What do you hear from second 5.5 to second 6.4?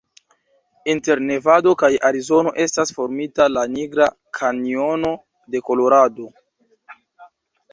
de Kolorado.